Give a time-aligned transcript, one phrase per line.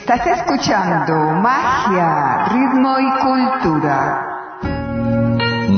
[0.00, 4.24] Estás escuchando Magia, Ritmo y Cultura.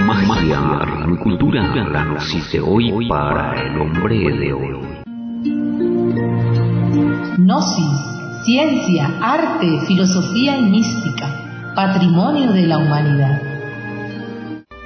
[0.06, 2.04] Magia, ritmo y cultura, la
[2.52, 5.02] de hoy para el hombre de hoy.
[7.36, 11.26] Gnosis, ciencia, arte, filosofía y mística,
[11.74, 13.42] patrimonio de la humanidad.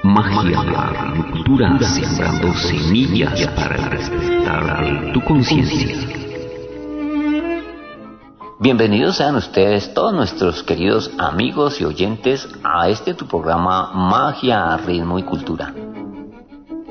[0.02, 6.25] Magia, ritmo y cultura, sembrando semillas para despertar de tu conciencia.
[8.66, 15.20] Bienvenidos sean ustedes, todos nuestros queridos amigos y oyentes, a este tu programa Magia, Ritmo
[15.20, 15.72] y Cultura,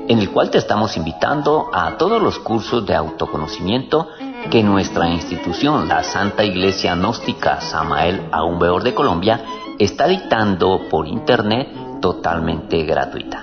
[0.08, 4.08] en el cual te estamos invitando a todos los cursos de autoconocimiento
[4.50, 9.44] que nuestra institución, la Santa Iglesia Gnóstica Samael Aumbeor de Colombia,
[9.78, 13.42] está dictando por internet totalmente gratuita.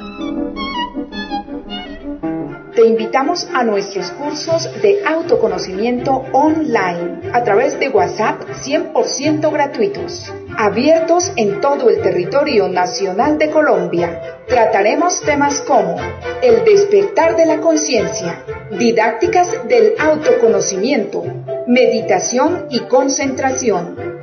[2.75, 11.31] Te invitamos a nuestros cursos de autoconocimiento online a través de WhatsApp 100% gratuitos, abiertos
[11.35, 14.39] en todo el territorio nacional de Colombia.
[14.47, 15.97] Trataremos temas como
[16.41, 21.23] el despertar de la conciencia, didácticas del autoconocimiento,
[21.67, 24.22] meditación y concentración,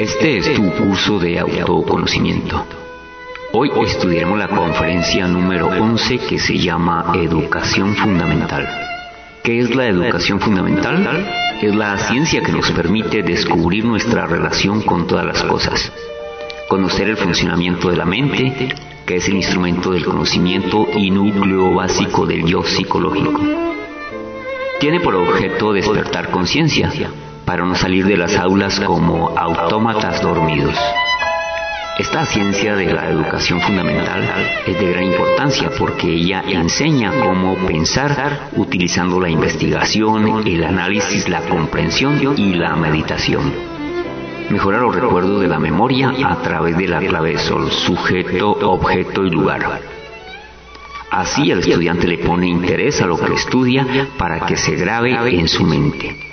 [0.00, 2.64] Este es tu curso de autoconocimiento.
[3.52, 8.66] Hoy estudiaremos la conferencia número 11 que se llama Educación Fundamental.
[9.44, 11.28] ¿Qué es la educación fundamental?
[11.60, 15.92] Es la ciencia que nos permite descubrir nuestra relación con todas las cosas,
[16.66, 22.24] conocer el funcionamiento de la mente, que es el instrumento del conocimiento y núcleo básico
[22.24, 23.38] del yo psicológico.
[24.80, 26.90] Tiene por objeto despertar conciencia,
[27.50, 30.78] para no salir de las aulas como autómatas dormidos.
[31.98, 34.22] Esta ciencia de la educación fundamental
[34.68, 41.40] es de gran importancia porque ella enseña cómo pensar utilizando la investigación, el análisis, la
[41.40, 43.52] comprensión y la meditación.
[44.48, 49.30] Mejora los recuerdos de la memoria a través de la clave sol, sujeto, objeto y
[49.30, 49.80] lugar.
[51.10, 55.48] Así el estudiante le pone interés a lo que estudia para que se grabe en
[55.48, 56.29] su mente.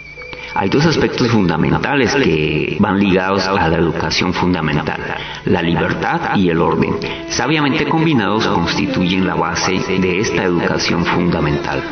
[0.59, 4.99] Hay dos aspectos fundamentales que van ligados a la educación fundamental,
[5.45, 6.95] la libertad y el orden.
[7.29, 11.83] Sabiamente combinados constituyen la base de esta educación fundamental.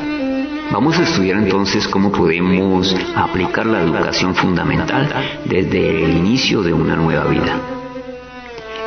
[0.71, 5.13] Vamos a estudiar entonces cómo podemos aplicar la educación fundamental
[5.45, 7.59] desde el inicio de una nueva vida.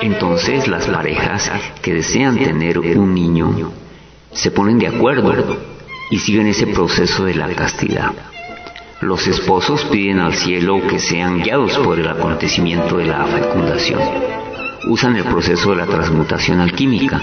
[0.03, 3.71] Entonces las parejas que desean tener un niño
[4.33, 5.57] se ponen de acuerdo
[6.11, 8.11] y siguen ese proceso de la castidad.
[9.01, 14.01] Los esposos piden al cielo que sean guiados por el acontecimiento de la fecundación.
[14.89, 17.23] Usan el proceso de la transmutación alquímica,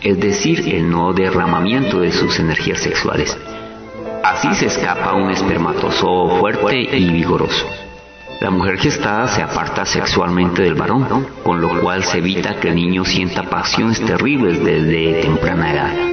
[0.00, 3.36] es decir, el no derramamiento de sus energías sexuales.
[4.24, 7.66] Así se escapa un espermatozoo fuerte y vigoroso.
[8.40, 12.76] La mujer gestada se aparta sexualmente del varón, con lo cual se evita que el
[12.76, 16.09] niño sienta pasiones terribles desde temprana edad.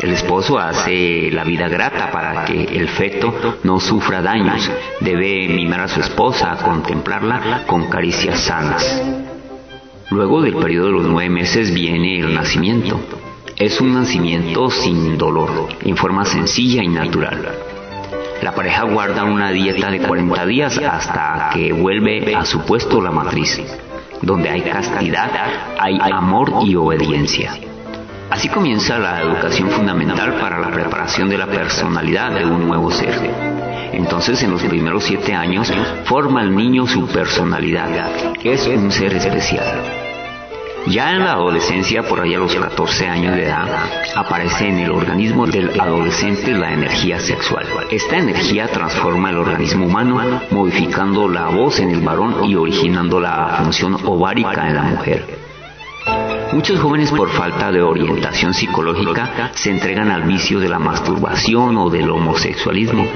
[0.00, 4.70] El esposo hace la vida grata para que el feto no sufra daños.
[5.00, 9.02] Debe mimar a su esposa, contemplarla con caricias sanas.
[10.08, 12.98] Luego del periodo de los nueve meses viene el nacimiento.
[13.56, 17.46] Es un nacimiento sin dolor, en forma sencilla y natural.
[18.40, 23.10] La pareja guarda una dieta de 40 días hasta que vuelve a su puesto la
[23.10, 23.60] matriz.
[24.22, 25.30] Donde hay castidad,
[25.78, 27.52] hay amor y obediencia.
[28.30, 33.18] Así comienza la educación fundamental para la preparación de la personalidad de un nuevo ser.
[33.92, 35.72] Entonces, en los primeros siete años,
[36.04, 39.82] forma el niño su personalidad, que es un ser especial.
[40.86, 43.68] Ya en la adolescencia, por allá a los 14 años de edad,
[44.14, 47.66] aparece en el organismo del adolescente la energía sexual.
[47.90, 53.56] Esta energía transforma el organismo humano, modificando la voz en el varón y originando la
[53.62, 55.49] función ovárica en la mujer.
[56.52, 61.90] Muchos jóvenes por falta de orientación psicológica se entregan al vicio de la masturbación o
[61.90, 63.06] del homosexualismo.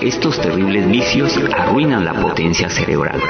[0.00, 3.20] Estos terribles vicios arruinan la potencia cerebral.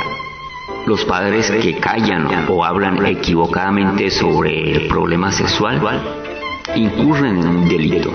[0.87, 5.81] Los padres que callan o hablan equivocadamente sobre el problema sexual
[6.75, 8.10] incurren en un delito.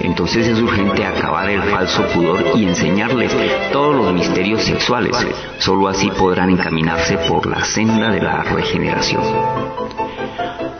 [0.00, 3.32] Entonces es urgente acabar el falso pudor y enseñarles
[3.72, 5.16] todos los misterios sexuales.
[5.58, 9.22] Solo así podrán encaminarse por la senda de la regeneración.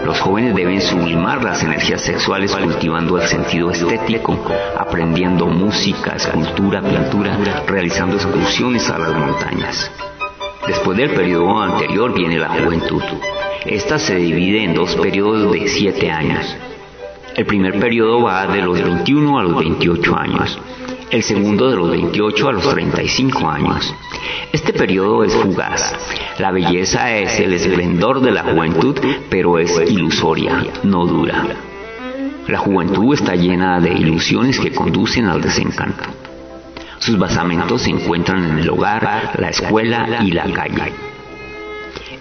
[0.04, 4.36] Los jóvenes deben sublimar las energías sexuales cultivando el sentido estético,
[4.76, 9.90] aprendiendo música, escultura, pintura, realizando excursiones a las montañas.
[10.66, 13.02] Después del periodo anterior viene la juventud.
[13.64, 16.56] Esta se divide en dos periodos de siete años.
[17.34, 20.58] El primer periodo va de los 21 a los 28 años,
[21.11, 23.94] el segundo de los 28 a los 35 años.
[24.52, 25.94] Este periodo es fugaz.
[26.38, 28.99] La belleza es el esplendor de la juventud,
[29.31, 31.46] pero es ilusoria, no dura.
[32.49, 36.05] La juventud está llena de ilusiones que conducen al desencanto.
[36.99, 41.11] Sus basamentos se encuentran en el hogar, la escuela y la calle.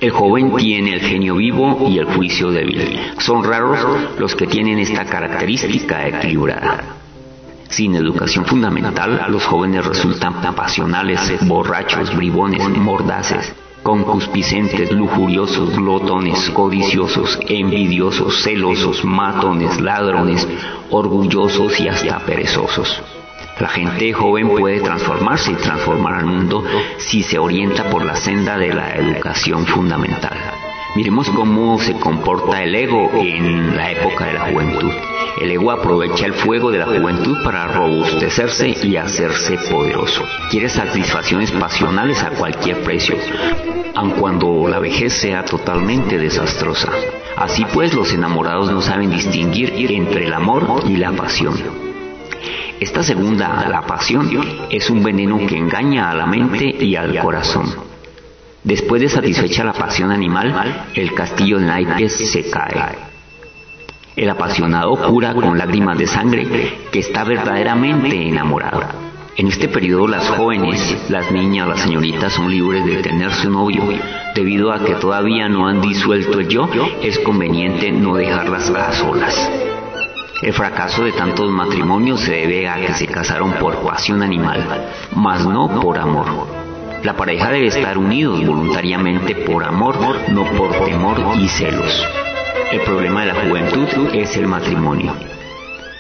[0.02, 3.00] El joven tiene el genio vivo y el juicio débil.
[3.20, 3.78] Son raros
[4.18, 6.96] los que tienen esta característica equilibrada.
[7.70, 13.54] Sin educación fundamental, los jóvenes resultan pasionales, borrachos, bribones, mordaces,
[13.84, 20.48] concupiscentes, lujuriosos, glotones, codiciosos, envidiosos, celosos, matones, ladrones,
[20.90, 23.21] orgullosos y hasta perezosos.
[23.62, 26.64] La gente joven puede transformarse y transformar al mundo
[26.98, 30.36] si se orienta por la senda de la educación fundamental.
[30.96, 34.92] Miremos cómo se comporta el ego en la época de la juventud.
[35.40, 40.24] El ego aprovecha el fuego de la juventud para robustecerse y hacerse poderoso.
[40.50, 43.16] Quiere satisfacciones pasionales a cualquier precio,
[43.94, 46.90] aun cuando la vejez sea totalmente desastrosa.
[47.38, 51.91] Así pues, los enamorados no saben distinguir entre el amor y la pasión.
[52.82, 54.28] Esta segunda, la pasión,
[54.72, 57.72] es un veneno que engaña a la mente y al corazón.
[58.64, 62.98] Después de satisfecha la pasión animal, el castillo de naipes se cae.
[64.16, 66.48] El apasionado jura con lágrimas de sangre
[66.92, 68.82] que está verdaderamente enamorado.
[69.38, 73.84] En este periodo las jóvenes, las niñas, las señoritas son libres de tener su novio.
[74.34, 76.68] Debido a que todavía no han disuelto el yo,
[77.04, 79.52] es conveniente no dejarlas a solas.
[80.42, 85.46] El fracaso de tantos matrimonios se debe a que se casaron por pasión animal, mas
[85.46, 86.48] no por amor.
[87.04, 89.96] La pareja debe estar unidos voluntariamente por amor,
[90.30, 92.08] no por temor y celos.
[92.72, 95.14] El problema de la juventud es el matrimonio.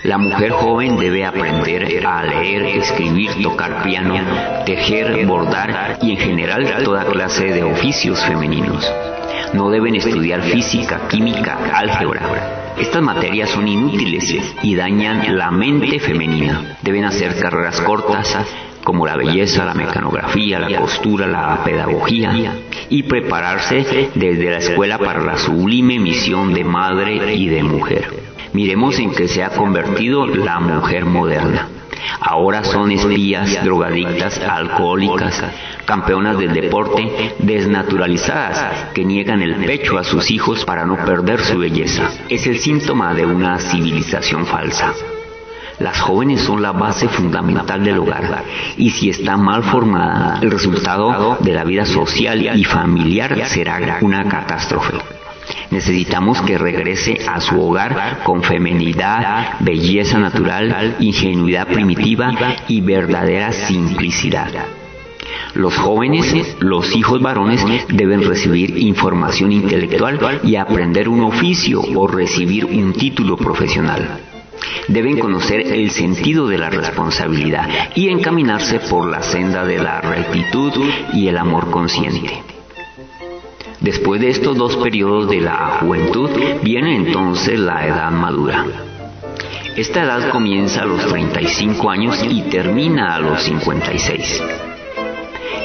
[0.06, 4.16] La mujer joven debe aprender a leer, escribir, tocar piano,
[4.66, 8.92] tejer, bordar y en general toda clase de oficios femeninos.
[9.54, 16.78] No deben estudiar física, química, álgebra, estas materias son inútiles y dañan la mente femenina.
[16.82, 18.38] Deben hacer carreras cortas
[18.84, 22.34] como la belleza, la mecanografía, la costura, la pedagogía
[22.90, 28.14] y prepararse desde la escuela para la sublime misión de madre y de mujer.
[28.54, 31.70] Miremos en qué se ha convertido la mujer moderna.
[32.20, 35.44] Ahora son espías, drogadictas, alcohólicas,
[35.86, 41.58] campeonas del deporte, desnaturalizadas, que niegan el pecho a sus hijos para no perder su
[41.58, 42.10] belleza.
[42.30, 44.94] Es el síntoma de una civilización falsa.
[45.80, 48.44] Las jóvenes son la base fundamental del hogar
[48.78, 54.26] y si está mal formada, el resultado de la vida social y familiar será una
[54.26, 54.98] catástrofe.
[55.72, 62.34] Necesitamos que regrese a su hogar con femenidad, belleza natural, ingenuidad primitiva
[62.68, 64.52] y verdadera simplicidad.
[65.54, 72.66] Los jóvenes, los hijos varones, deben recibir información intelectual y aprender un oficio o recibir
[72.66, 74.20] un título profesional.
[74.88, 80.72] Deben conocer el sentido de la responsabilidad y encaminarse por la senda de la rectitud
[81.14, 82.44] y el amor consciente.
[83.82, 86.30] Después de estos dos periodos de la juventud,
[86.62, 88.64] viene entonces la edad madura.
[89.76, 94.71] Esta edad comienza a los 35 años y termina a los 56.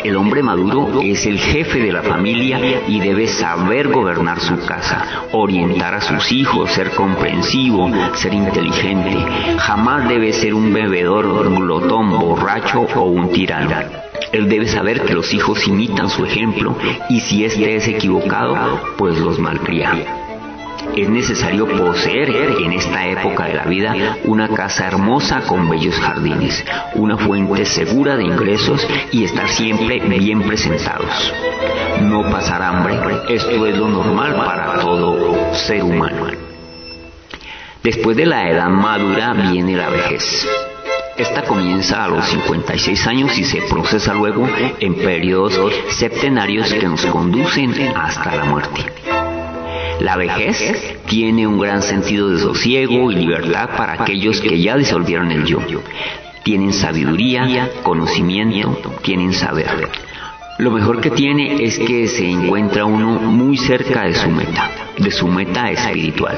[0.07, 5.27] El hombre maduro es el jefe de la familia y debe saber gobernar su casa,
[5.33, 9.17] orientar a sus hijos, ser comprensivo, ser inteligente.
[9.59, 13.75] Jamás debe ser un bebedor, glotón, borracho o un tirano.
[14.31, 16.77] Él debe saber que los hijos imitan su ejemplo
[17.09, 20.26] y si éste es equivocado, pues los malcría.
[20.95, 26.65] Es necesario poseer en esta época de la vida una casa hermosa con bellos jardines,
[26.95, 31.33] una fuente segura de ingresos y estar siempre bien presentados.
[32.03, 36.27] No pasar hambre, esto es lo normal para todo ser humano.
[37.83, 40.47] Después de la edad madura viene la vejez.
[41.17, 44.47] Esta comienza a los 56 años y se procesa luego
[44.81, 45.59] en periodos
[45.91, 48.85] septenarios que nos conducen hasta la muerte.
[50.01, 55.31] La vejez tiene un gran sentido de sosiego y libertad para aquellos que ya disolvieron
[55.31, 55.59] el yo.
[56.43, 59.89] Tienen sabiduría, conocimiento, tienen saber.
[60.59, 65.11] Lo mejor que tiene es que se encuentra uno muy cerca de su meta, de
[65.11, 66.37] su meta espiritual.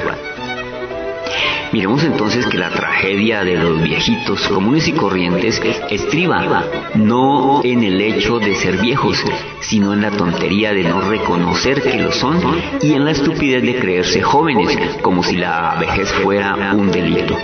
[1.73, 5.61] Miremos entonces que la tragedia de los viejitos comunes y corrientes
[5.91, 9.23] estriba no en el hecho de ser viejos,
[9.61, 12.41] sino en la tontería de no reconocer que lo son
[12.81, 17.37] y en la estupidez de creerse jóvenes, como si la vejez fuera un delito.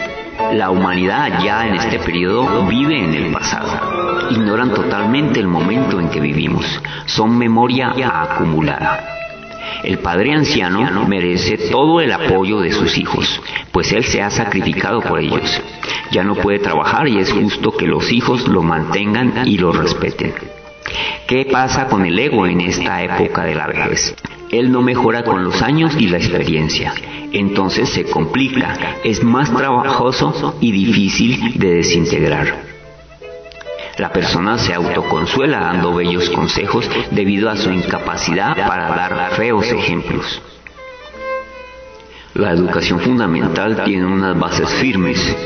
[0.53, 4.31] La humanidad ya en este periodo vive en el pasado.
[4.31, 6.65] Ignoran totalmente el momento en que vivimos.
[7.05, 9.24] Son memoria acumulada.
[9.83, 13.41] El padre anciano merece todo el apoyo de sus hijos,
[13.73, 15.63] pues él se ha sacrificado por ellos.
[16.11, 20.35] Ya no puede trabajar y es justo que los hijos lo mantengan y lo respeten.
[21.27, 24.15] ¿Qué pasa con el ego en esta época de la vejez?
[24.51, 26.93] Él no mejora con los años y la experiencia.
[27.33, 32.74] Entonces se complica, es más trabajoso y difícil de desintegrar.
[33.99, 40.43] La persona se autoconsuela dando bellos consejos debido a su incapacidad para dar feos ejemplos.
[42.35, 45.37] La educación fundamental tiene unas bases firmes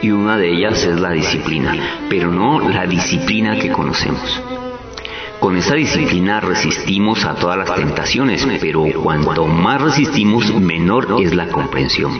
[0.00, 1.76] y una de ellas es la disciplina,
[2.08, 4.42] pero no la disciplina que conocemos.
[5.38, 11.48] Con esa disciplina resistimos a todas las tentaciones, pero cuanto más resistimos, menor es la
[11.48, 12.18] comprensión.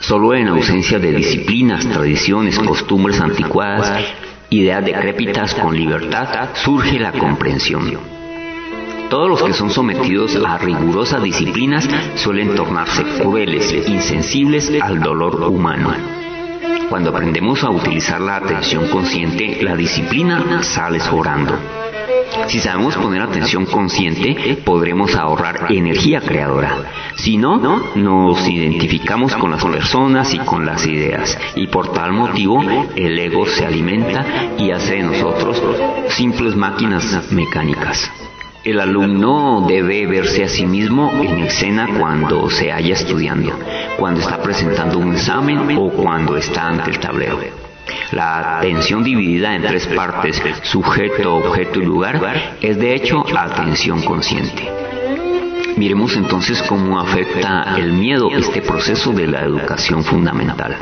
[0.00, 4.04] Solo en ausencia de disciplinas, tradiciones, costumbres anticuadas,
[4.50, 7.98] ideas decrépitas con libertad, surge la comprensión.
[9.10, 16.15] Todos los que son sometidos a rigurosas disciplinas suelen tornarse crueles, insensibles al dolor humano.
[16.88, 21.58] Cuando aprendemos a utilizar la atención consciente, la disciplina sale sobrando.
[22.48, 26.76] Si sabemos poner atención consciente, podremos ahorrar energía creadora.
[27.16, 27.58] Si no,
[27.94, 31.36] nos identificamos con las personas y con las ideas.
[31.56, 32.62] Y por tal motivo,
[32.94, 34.24] el ego se alimenta
[34.58, 35.62] y hace de nosotros
[36.10, 38.10] simples máquinas mecánicas.
[38.66, 43.56] El alumno debe verse a sí mismo en escena cuando se haya estudiando,
[43.96, 47.38] cuando está presentando un examen o cuando está ante el tablero.
[48.10, 54.68] La atención dividida en tres partes, sujeto, objeto y lugar, es de hecho atención consciente.
[55.76, 60.76] Miremos entonces cómo afecta el miedo este proceso de la educación fundamental.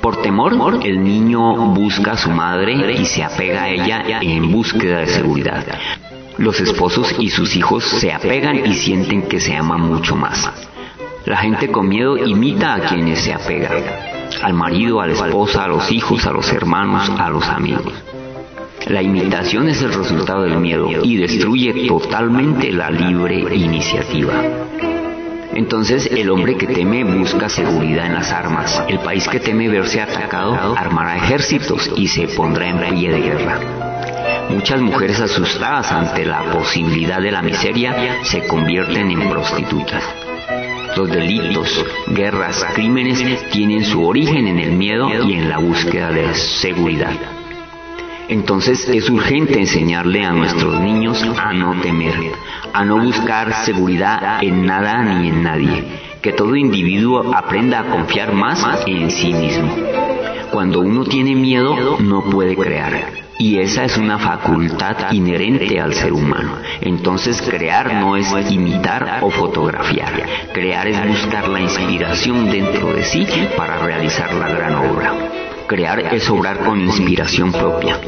[0.00, 4.98] Por temor, el niño busca a su madre y se apega a ella en búsqueda
[4.98, 5.64] de seguridad.
[6.38, 10.50] Los esposos y sus hijos se apegan y sienten que se aman mucho más.
[11.26, 14.12] La gente con miedo imita a quienes se apegan
[14.42, 17.92] al marido, a la esposa, a los hijos, a los hermanos, a los amigos.
[18.86, 24.34] La imitación es el resultado del miedo y destruye totalmente la libre iniciativa.
[25.54, 28.82] Entonces el hombre que teme busca seguridad en las armas.
[28.88, 33.81] El país que teme verse atacado armará ejércitos y se pondrá en pie de guerra.
[34.50, 40.04] Muchas mujeres asustadas ante la posibilidad de la miseria se convierten en prostitutas.
[40.96, 46.34] Los delitos, guerras, crímenes tienen su origen en el miedo y en la búsqueda de
[46.34, 47.14] seguridad.
[48.28, 52.14] Entonces es urgente enseñarle a nuestros niños a no temer,
[52.72, 55.84] a no buscar seguridad en nada ni en nadie,
[56.20, 59.74] que todo individuo aprenda a confiar más en sí mismo.
[60.50, 66.12] Cuando uno tiene miedo no puede crear, y esa es una facultad inherente al ser
[66.12, 66.56] humano.
[66.80, 70.26] Entonces crear no es imitar o fotografiar.
[70.52, 75.12] Crear es buscar la inspiración dentro de sí para realizar la gran obra.
[75.66, 77.98] Crear es obrar con inspiración propia.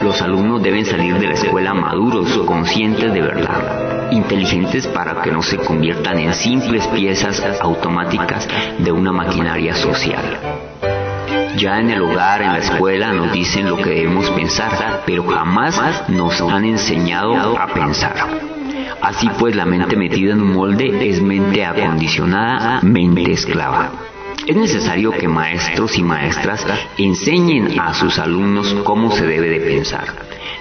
[0.00, 5.42] Los alumnos deben salir de la escuela maduros, conscientes de verdad, inteligentes para que no
[5.42, 10.99] se conviertan en simples piezas automáticas de una maquinaria social.
[11.56, 16.08] Ya en el hogar, en la escuela, nos dicen lo que debemos pensar, pero jamás
[16.08, 18.14] nos han enseñado a pensar.
[19.02, 23.90] Así pues, la mente metida en un molde es mente acondicionada, mente esclava.
[24.46, 26.66] Es necesario que maestros y maestras
[26.96, 30.04] enseñen a sus alumnos cómo se debe de pensar.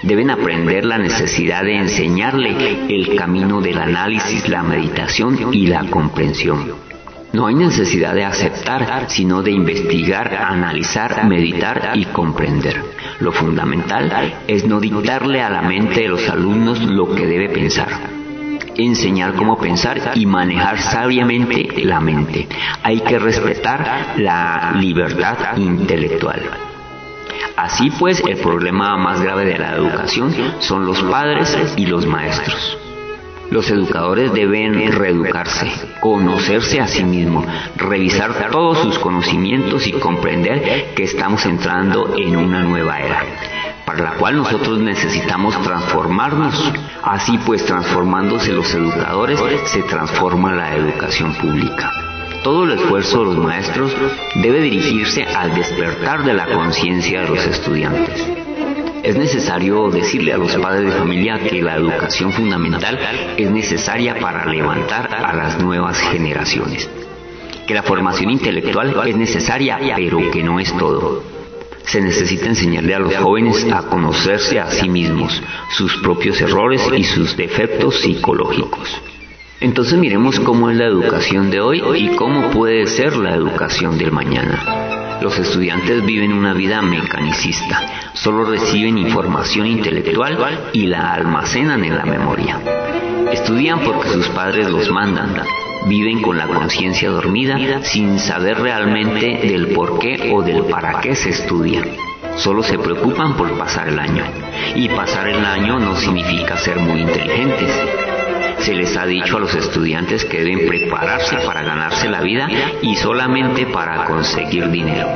[0.04, 6.90] Deben aprender la necesidad de enseñarle el camino del análisis, la meditación y la comprensión.
[7.32, 12.84] No hay necesidad de aceptar, sino de investigar, analizar, meditar y comprender.
[13.20, 17.90] Lo fundamental es no dictarle a la mente de los alumnos lo que debe pensar.
[18.76, 22.48] Enseñar cómo pensar y manejar sabiamente la mente.
[22.82, 26.42] Hay que respetar la libertad intelectual.
[27.56, 32.89] Así pues, el problema más grave de la educación son los padres y los maestros.
[33.52, 37.46] Los educadores deben reeducarse, conocerse a sí mismos,
[37.78, 43.24] revisar todos sus conocimientos y comprender que estamos entrando en una nueva era,
[43.86, 46.72] para la cual nosotros necesitamos transformarnos.
[47.02, 51.92] Así pues, transformándose los educadores, se transforma la educación pública.
[52.44, 53.92] Todo el esfuerzo de los maestros
[54.36, 58.49] debe dirigirse al despertar de la conciencia de los estudiantes.
[59.04, 63.00] Es necesario decirle a los padres de familia que la educación fundamental
[63.38, 66.90] es necesaria para levantar a las nuevas generaciones.
[67.66, 71.24] Que la formación intelectual es necesaria, pero que no es todo.
[71.86, 75.42] Se necesita enseñarle a los jóvenes a conocerse a sí mismos,
[75.72, 79.02] sus propios errores y sus defectos psicológicos.
[79.62, 84.14] Entonces miremos cómo es la educación de hoy y cómo puede ser la educación del
[84.14, 85.20] mañana.
[85.22, 87.82] Los estudiantes viven una vida mecanicista,
[88.14, 92.58] solo reciben información intelectual y la almacenan en la memoria.
[93.34, 95.36] Estudian porque sus padres los mandan,
[95.88, 101.16] viven con la conciencia dormida sin saber realmente del por qué o del para qué
[101.16, 101.84] se estudia.
[102.38, 104.24] Solo se preocupan por pasar el año.
[104.76, 107.70] Y pasar el año no significa ser muy inteligentes
[108.62, 112.48] se les ha dicho a los estudiantes que deben prepararse para ganarse la vida
[112.82, 115.08] y solamente para conseguir dinero.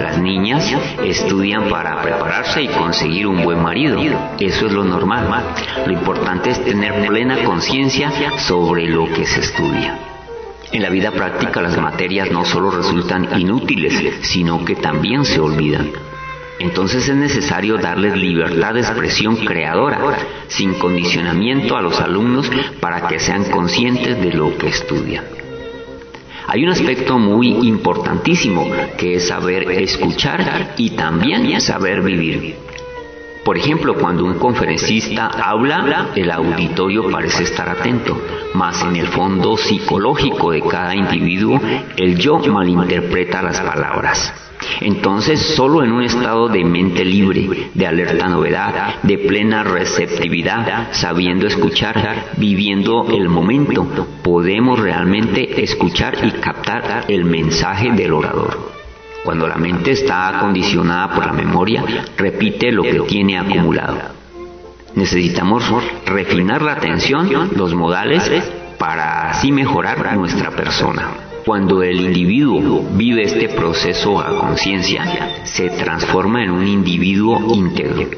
[0.00, 0.72] Las niñas
[1.04, 3.98] estudian para prepararse y conseguir un buen marido.
[4.38, 5.26] Eso es lo normal.
[5.86, 9.98] Lo importante es tener plena conciencia sobre lo que se estudia.
[10.72, 15.90] En la vida práctica las materias no solo resultan inútiles, sino que también se olvidan.
[16.58, 19.98] Entonces es necesario darles libertad de expresión creadora,
[20.48, 25.24] sin condicionamiento a los alumnos para que sean conscientes de lo que estudian.
[26.46, 28.68] Hay un aspecto muy importantísimo
[28.98, 32.56] que es saber escuchar y también saber vivir.
[33.44, 38.16] Por ejemplo, cuando un conferencista habla, el auditorio parece estar atento,
[38.54, 41.60] mas en el fondo psicológico de cada individuo,
[41.96, 44.32] el yo malinterpreta las palabras.
[44.80, 51.48] Entonces, solo en un estado de mente libre, de alerta novedad, de plena receptividad, sabiendo
[51.48, 58.81] escuchar, viviendo el momento, podemos realmente escuchar y captar el mensaje del orador.
[59.24, 61.84] Cuando la mente está condicionada por la memoria,
[62.16, 63.98] repite lo que tiene acumulado.
[64.94, 65.64] Necesitamos
[66.04, 68.30] refinar la atención, los modales,
[68.78, 71.08] para así mejorar nuestra persona.
[71.46, 78.08] Cuando el individuo vive este proceso a conciencia, se transforma en un individuo íntegro.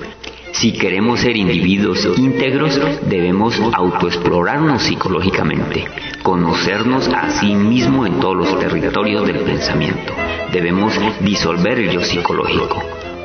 [0.54, 5.84] Si queremos ser individuos íntegros, debemos autoexplorarnos psicológicamente,
[6.22, 10.14] conocernos a sí mismo en todos los territorios del pensamiento.
[10.52, 12.82] Debemos disolver el yo psicológico,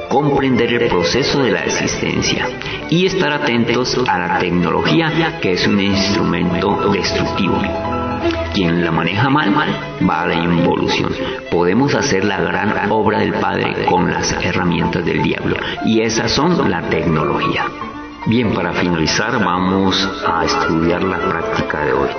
[0.09, 2.49] comprender el proceso de la existencia
[2.89, 7.61] y estar atentos a la tecnología que es un instrumento destructivo
[8.53, 9.53] quien la maneja mal,
[10.07, 11.11] va a la involución.
[11.51, 15.55] Podemos hacer la gran obra del Padre con las herramientas del diablo.
[15.85, 17.65] Y esas son la tecnología.
[18.25, 19.95] Bien, para finalizar vamos
[20.27, 22.09] a estudiar la práctica de hoy.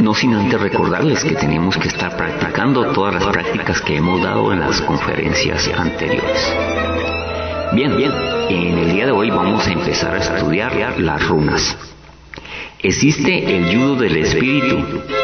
[0.00, 4.52] No sin antes recordarles que tenemos que estar practicando todas las prácticas que hemos dado
[4.52, 6.56] en las conferencias anteriores.
[7.72, 8.12] Bien, bien,
[8.48, 11.76] en el día de hoy vamos a empezar a estudiar las runas.
[12.80, 14.78] Existe el yudo del espíritu.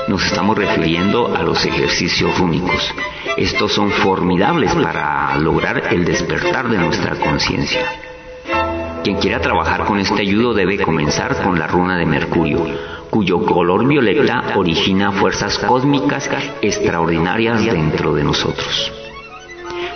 [0.08, 2.92] Nos estamos refiriendo a los ejercicios rúnicos.
[3.36, 7.86] Estos son formidables para lograr el despertar de nuestra conciencia.
[9.04, 12.66] Quien quiera trabajar con este ayudo debe comenzar con la runa de Mercurio,
[13.08, 16.28] cuyo color violeta origina fuerzas cósmicas
[16.60, 18.92] extraordinarias dentro de nosotros.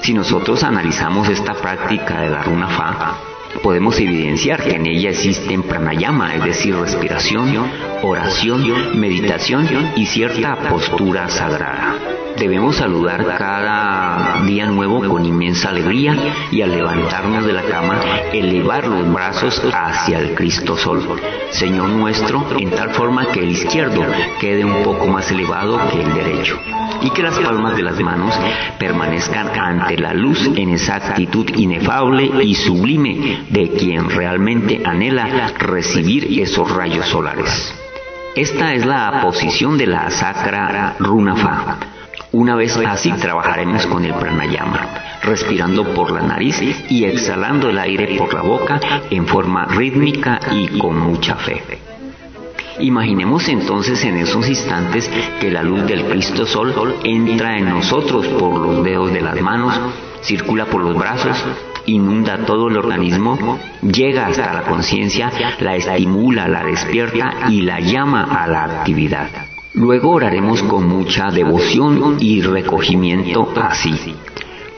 [0.02, 3.27] Si nosotros analizamos esta práctica de la runa Fa,
[3.58, 7.70] podemos evidenciar que en ella existen pranayama, es decir, respiración,
[8.02, 12.27] oración, meditación y cierta postura sagrada.
[12.38, 16.16] Debemos saludar cada día nuevo con inmensa alegría
[16.52, 18.00] y al levantarnos de la cama
[18.32, 21.02] elevar los brazos hacia el Cristo Sol,
[21.50, 24.02] Señor nuestro, en tal forma que el izquierdo
[24.40, 26.60] quede un poco más elevado que el derecho
[27.02, 28.32] y que las palmas de las manos
[28.78, 36.40] permanezcan ante la luz en esa actitud inefable y sublime de quien realmente anhela recibir
[36.40, 37.74] esos rayos solares.
[38.36, 41.97] Esta es la posición de la sacra runafa.
[42.38, 44.88] Una vez así trabajaremos con el pranayama,
[45.24, 48.78] respirando por la nariz y exhalando el aire por la boca
[49.10, 51.60] en forma rítmica y con mucha fe.
[52.78, 58.60] Imaginemos entonces en esos instantes que la luz del Cristo Sol entra en nosotros por
[58.60, 59.74] los dedos de las manos,
[60.22, 61.44] circula por los brazos
[61.86, 68.28] inunda todo el organismo, llega hasta la conciencia, la estimula, la despierta y la llama
[68.30, 69.47] a la actividad.
[69.74, 74.14] Luego oraremos con mucha devoción y recogimiento así.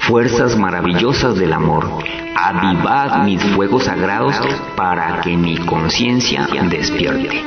[0.00, 1.88] Fuerzas maravillosas del amor,
[2.34, 4.34] avivad mis fuegos sagrados
[4.76, 7.42] para que mi conciencia despierte.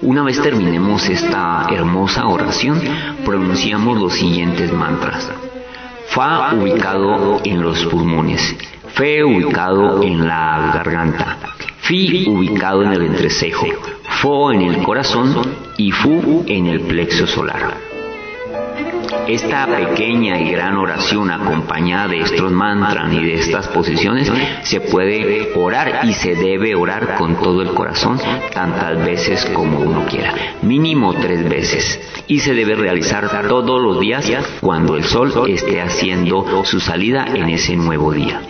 [0.00, 2.80] Una vez terminemos esta hermosa oración,
[3.24, 5.28] pronunciamos los siguientes mantras.
[6.06, 8.56] Fa ubicado en los pulmones,
[8.94, 11.38] Fe ubicado en la garganta,
[11.80, 13.66] Fi ubicado en el entrecejo,
[14.08, 15.34] Fo en el corazón
[15.76, 17.88] y Fu en el plexo solar.
[19.28, 24.30] Esta pequeña y gran oración acompañada de estos mantras y de estas posiciones
[24.62, 28.18] se puede orar y se debe orar con todo el corazón
[28.52, 32.00] tantas veces como uno quiera, mínimo tres veces.
[32.26, 34.26] Y se debe realizar todos los días
[34.60, 38.40] cuando el sol esté haciendo su salida en ese nuevo día.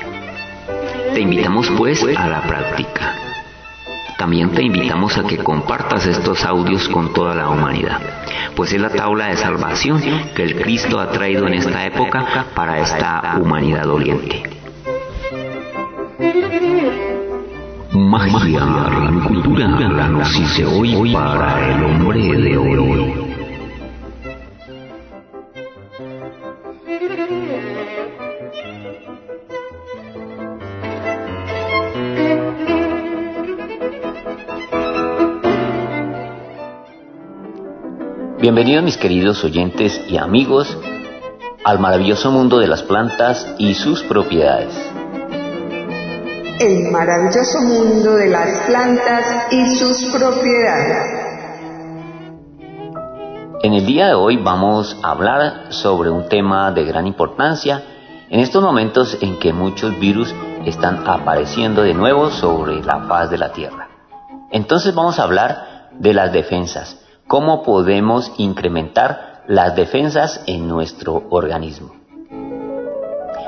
[1.13, 3.28] Te invitamos pues a la práctica.
[4.19, 8.01] También te invitamos a que compartas estos audios con toda la humanidad,
[8.57, 10.03] pues es la tabla de salvación
[10.35, 14.43] que el Cristo ha traído en esta época para esta humanidad doliente.
[17.93, 18.67] Magia,
[19.25, 23.28] cultura, nos hoy para el hombre de hoy.
[38.41, 40.79] Bienvenidos mis queridos oyentes y amigos
[41.65, 44.73] al maravilloso mundo de las plantas y sus propiedades.
[46.61, 50.99] El maravilloso mundo de las plantas y sus propiedades.
[53.65, 57.83] En el día de hoy vamos a hablar sobre un tema de gran importancia
[58.31, 60.33] en estos momentos en que muchos virus
[60.65, 63.89] están apareciendo de nuevo sobre la faz de la Tierra.
[64.53, 71.95] Entonces vamos a hablar de las defensas cómo podemos incrementar las defensas en nuestro organismo.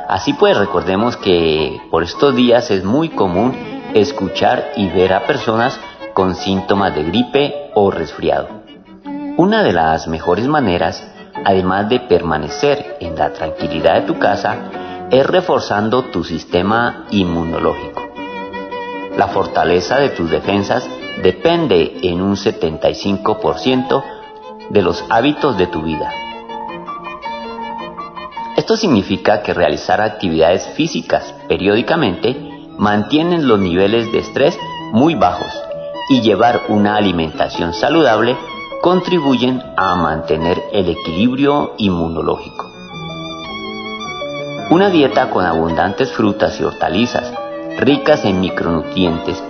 [0.09, 3.55] Así pues, recordemos que por estos días es muy común
[3.95, 5.81] escuchar y ver a personas
[6.15, 8.49] con síntomas de gripe o resfriado.
[9.37, 11.03] Una de las mejores maneras,
[11.45, 18.03] además de permanecer en la tranquilidad de tu casa, es reforzando tu sistema inmunológico.
[19.17, 20.89] La fortaleza de tus defensas
[21.23, 24.03] depende en un 75%
[24.71, 26.13] de los hábitos de tu vida.
[28.57, 32.37] Esto significa que realizar actividades físicas periódicamente
[32.79, 34.59] mantienen los niveles de estrés
[34.93, 35.53] muy bajos
[36.09, 38.37] y llevar una alimentación saludable
[38.81, 42.71] contribuyen a mantener el equilibrio inmunológico.
[44.71, 47.33] Una dieta con abundantes frutas y hortalizas,
[47.79, 49.43] ricas en micronutrientes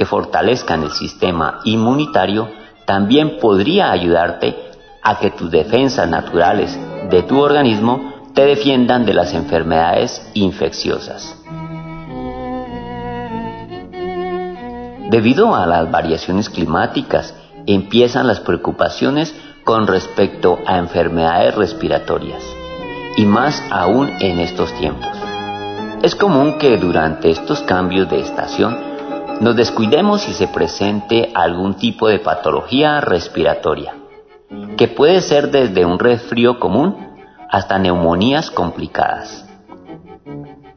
[0.00, 2.48] que fortalezcan el sistema inmunitario
[2.86, 4.56] también podría ayudarte
[5.02, 6.74] a que tus defensas naturales
[7.10, 11.36] de tu organismo te defiendan de las enfermedades infecciosas.
[15.10, 17.34] Debido a las variaciones climáticas,
[17.66, 19.34] empiezan las preocupaciones
[19.64, 22.42] con respecto a enfermedades respiratorias,
[23.18, 25.12] y más aún en estos tiempos.
[26.02, 28.89] Es común que durante estos cambios de estación
[29.40, 33.94] nos descuidemos si se presente algún tipo de patología respiratoria,
[34.76, 37.16] que puede ser desde un resfrío común
[37.50, 39.46] hasta neumonías complicadas.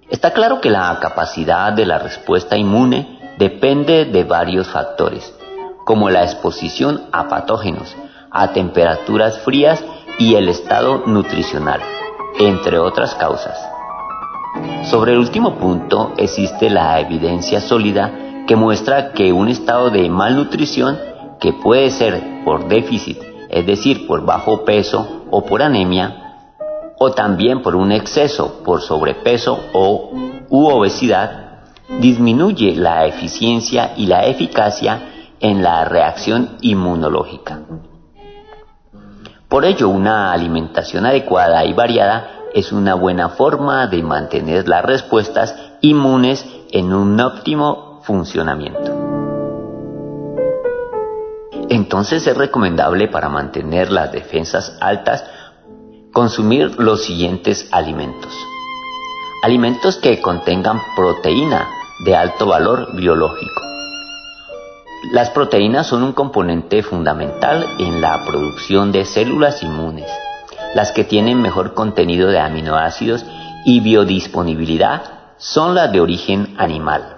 [0.09, 5.33] Está claro que la capacidad de la respuesta inmune depende de varios factores,
[5.85, 7.93] como la exposición a patógenos,
[8.31, 9.83] a temperaturas frías
[10.17, 11.81] y el estado nutricional,
[12.39, 13.57] entre otras causas.
[14.83, 18.11] Sobre el último punto existe la evidencia sólida
[18.47, 20.99] que muestra que un estado de malnutrición,
[21.39, 26.23] que puede ser por déficit, es decir, por bajo peso o por anemia,
[26.99, 30.11] o también por un exceso por sobrepeso o
[30.49, 31.61] u obesidad,
[31.99, 37.59] disminuye la eficiencia y la eficacia en la reacción inmunológica.
[39.47, 45.55] Por ello, una alimentación adecuada y variada es una buena forma de mantener las respuestas
[45.81, 49.03] inmunes en un óptimo funcionamiento.
[51.69, 55.23] Entonces es recomendable para mantener las defensas altas
[56.13, 58.31] consumir los siguientes alimentos.
[59.41, 61.67] Alimentos que contengan proteína
[62.05, 63.61] de alto valor biológico.
[65.11, 70.09] Las proteínas son un componente fundamental en la producción de células inmunes,
[70.75, 73.25] las que tienen mejor contenido de aminoácidos
[73.65, 75.01] y biodisponibilidad
[75.37, 77.12] son las de origen animal.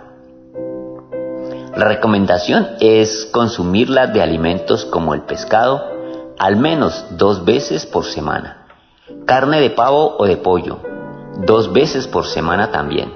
[1.76, 5.84] La recomendación es consumirlas de alimentos como el pescado
[6.40, 8.66] al menos dos veces por semana,
[9.26, 10.80] carne de pavo o de pollo,
[11.46, 13.12] dos veces por semana también.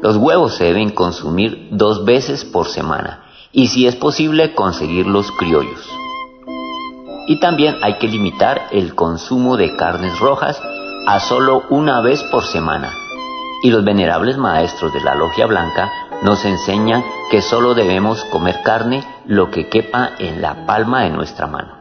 [0.00, 5.32] Los huevos se deben consumir dos veces por semana y si es posible conseguir los
[5.32, 5.90] criollos.
[7.26, 10.62] Y también hay que limitar el consumo de carnes rojas
[11.06, 12.92] a solo una vez por semana.
[13.64, 15.90] Y los venerables maestros de la logia blanca
[16.22, 21.46] nos enseñan que solo debemos comer carne lo que quepa en la palma de nuestra
[21.46, 21.78] mano.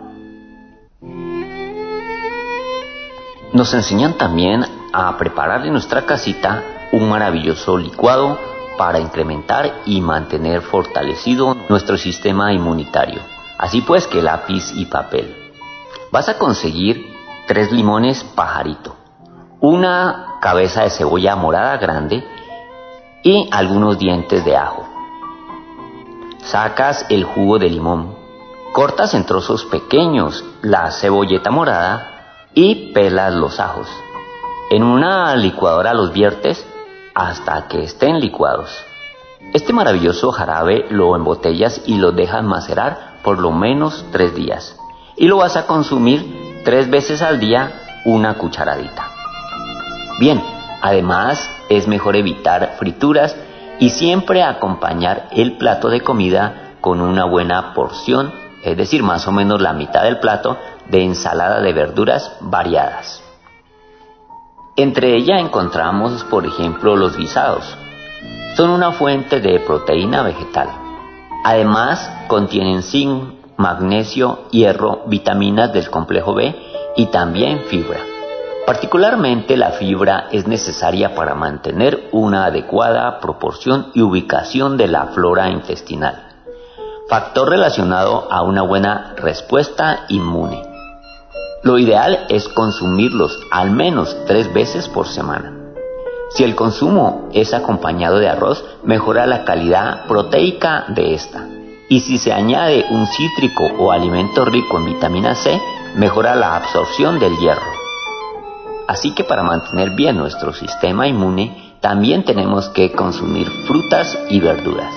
[3.54, 8.38] Nos enseñan también a preparar en nuestra casita un maravilloso licuado
[8.78, 13.21] para incrementar y mantener fortalecido nuestro sistema inmunitario.
[13.58, 15.36] Así pues que lápiz y papel.
[16.12, 17.08] Vas a conseguir
[17.47, 18.95] tres limones pajarito,
[19.60, 22.23] una cabeza de cebolla morada grande
[23.28, 24.88] y algunos dientes de ajo.
[26.46, 28.16] Sacas el jugo de limón,
[28.72, 33.90] cortas en trozos pequeños la cebolleta morada y pelas los ajos.
[34.70, 36.66] En una licuadora los viertes
[37.13, 38.70] hasta que estén licuados.
[39.52, 44.80] Este maravilloso jarabe lo embotellas y lo dejas macerar por lo menos tres días.
[45.18, 49.12] Y lo vas a consumir tres veces al día una cucharadita.
[50.18, 50.42] Bien,
[50.82, 53.36] además es mejor evitar frituras
[53.80, 59.32] y siempre acompañar el plato de comida con una buena porción, es decir, más o
[59.32, 60.58] menos la mitad del plato
[60.90, 63.24] de ensalada de verduras variadas.
[64.76, 67.78] Entre ella encontramos, por ejemplo, los guisados.
[68.56, 70.70] Son una fuente de proteína vegetal.
[71.44, 76.56] Además, contienen zinc, magnesio, hierro, vitaminas del complejo B
[76.96, 78.17] y también fibra.
[78.68, 85.50] Particularmente la fibra es necesaria para mantener una adecuada proporción y ubicación de la flora
[85.50, 86.36] intestinal,
[87.08, 90.62] factor relacionado a una buena respuesta inmune.
[91.64, 95.54] Lo ideal es consumirlos al menos tres veces por semana.
[96.32, 101.48] Si el consumo es acompañado de arroz, mejora la calidad proteica de esta.
[101.88, 105.58] Y si se añade un cítrico o alimento rico en vitamina C,
[105.96, 107.77] mejora la absorción del hierro.
[108.88, 114.93] Así que para mantener bien nuestro sistema inmune, también tenemos que consumir frutas y verduras.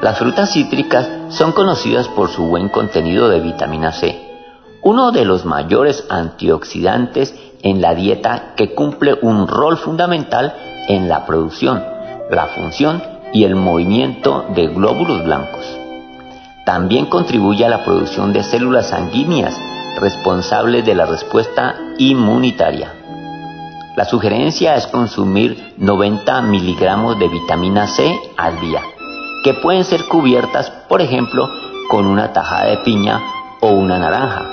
[0.00, 4.18] Las frutas cítricas son conocidas por su buen contenido de vitamina C,
[4.82, 10.54] uno de los mayores antioxidantes en la dieta que cumple un rol fundamental
[10.88, 11.84] en la producción,
[12.30, 15.64] la función y el movimiento de glóbulos blancos.
[16.64, 19.56] También contribuye a la producción de células sanguíneas
[20.00, 23.01] responsables de la respuesta inmunitaria.
[23.94, 28.80] La sugerencia es consumir 90 miligramos de vitamina C al día,
[29.44, 31.46] que pueden ser cubiertas, por ejemplo,
[31.90, 33.20] con una tajada de piña
[33.60, 34.48] o una naranja.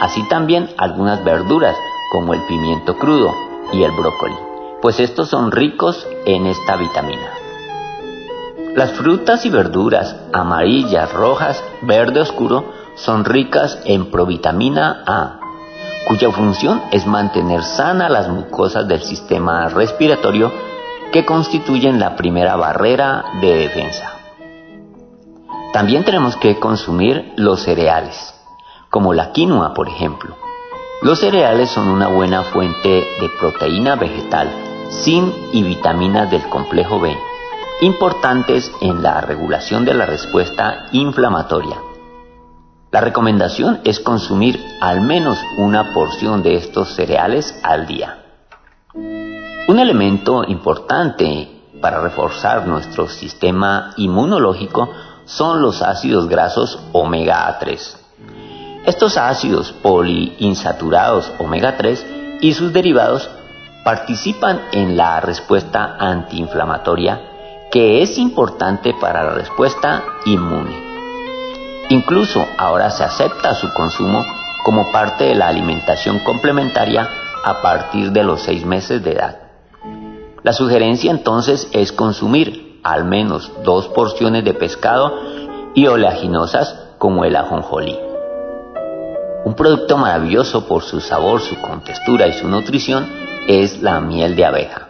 [0.00, 1.74] Así también algunas verduras
[2.12, 3.34] como el pimiento crudo
[3.72, 4.36] y el brócoli,
[4.80, 7.32] pues estos son ricos en esta vitamina.
[8.76, 15.37] Las frutas y verduras amarillas, rojas, verde oscuro son ricas en provitamina A,
[16.06, 20.52] cuya función es mantener sana las mucosas del sistema respiratorio
[21.12, 24.12] que constituyen la primera barrera de defensa.
[25.72, 28.34] También tenemos que consumir los cereales,
[28.90, 30.36] como la quinoa, por ejemplo.
[31.02, 34.48] Los cereales son una buena fuente de proteína vegetal,
[34.90, 37.16] zinc y vitaminas del complejo B,
[37.82, 41.76] importantes en la regulación de la respuesta inflamatoria
[42.90, 48.18] la recomendación es consumir al menos una porción de estos cereales al día.
[48.94, 51.48] Un elemento importante
[51.82, 54.88] para reforzar nuestro sistema inmunológico
[55.26, 58.04] son los ácidos grasos omega 3.
[58.86, 62.06] Estos ácidos poliinsaturados omega 3
[62.40, 63.28] y sus derivados
[63.84, 70.87] participan en la respuesta antiinflamatoria que es importante para la respuesta inmune.
[71.90, 74.24] Incluso ahora se acepta su consumo
[74.62, 77.08] como parte de la alimentación complementaria
[77.44, 79.38] a partir de los seis meses de edad.
[80.42, 85.12] La sugerencia entonces es consumir al menos dos porciones de pescado
[85.74, 87.98] y oleaginosas como el ajonjolí.
[89.44, 93.08] Un producto maravilloso por su sabor, su contextura y su nutrición
[93.46, 94.88] es la miel de abeja.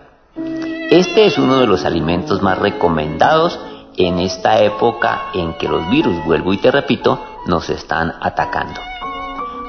[0.90, 3.58] Este es uno de los alimentos más recomendados
[3.98, 8.80] en esta época en que los virus, vuelvo y te repito, nos están atacando.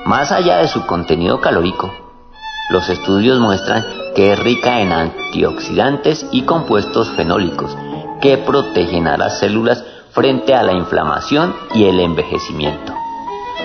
[0.05, 1.91] Más allá de su contenido calórico,
[2.69, 3.83] Los estudios muestran
[4.15, 7.75] que es rica en antioxidantes y compuestos fenólicos
[8.21, 12.93] que protegen a las células frente a la inflamación y el envejecimiento.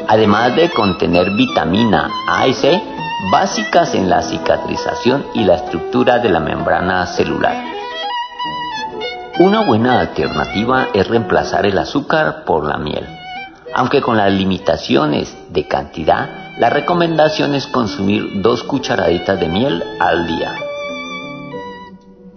[0.09, 2.83] Además de contener vitamina A y C,
[3.31, 7.74] básicas en la cicatrización y la estructura de la membrana celular.
[9.37, 13.05] Una buena alternativa es reemplazar el azúcar por la miel.
[13.75, 20.29] Aunque con las limitaciones de cantidad, la recomendación es consumir dos cucharaditas de miel al
[20.29, 20.55] día.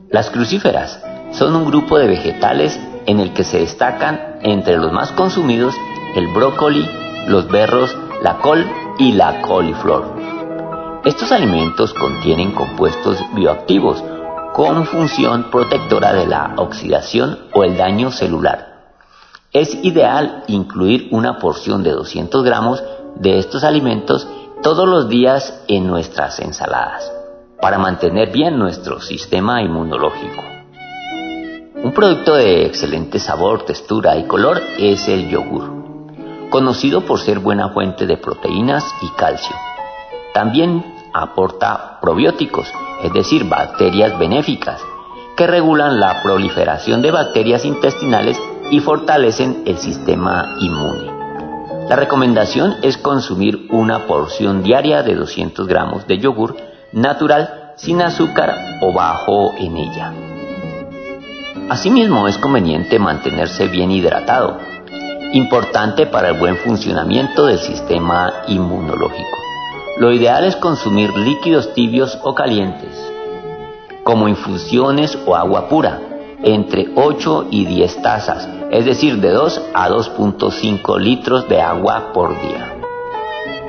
[0.10, 1.00] Las crucíferas
[1.34, 5.76] son un grupo de vegetales en el que se destacan entre los más consumidos
[6.16, 6.90] el brócoli,
[7.28, 8.66] los berros, la col
[8.98, 10.16] y la coliflor.
[11.06, 14.04] Estos alimentos contienen compuestos bioactivos
[14.58, 18.96] con función protectora de la oxidación o el daño celular.
[19.54, 22.84] Es ideal incluir una porción de 200 gramos
[23.18, 24.28] de estos alimentos
[24.64, 27.12] todos los días en nuestras ensaladas
[27.62, 30.42] para mantener bien nuestro sistema inmunológico.
[31.84, 35.70] Un producto de excelente sabor, textura y color es el yogur,
[36.50, 39.56] conocido por ser buena fuente de proteínas y calcio.
[40.34, 44.82] También aporta probióticos, es decir, bacterias benéficas,
[45.36, 51.12] que regulan la proliferación de bacterias intestinales y fortalecen el sistema inmune.
[51.88, 56.58] La recomendación es consumir una porción diaria de 200 gramos de yogur
[56.92, 60.14] natural sin azúcar o bajo en ella.
[61.70, 64.58] Asimismo es conveniente mantenerse bien hidratado,
[65.34, 69.47] importante para el buen funcionamiento del sistema inmunológico.
[70.00, 72.96] Lo ideal es consumir líquidos tibios o calientes,
[74.04, 76.00] como infusiones o agua pura,
[76.44, 82.40] entre 8 y 10 tazas, es decir, de 2 a 2.5 litros de agua por
[82.40, 82.76] día.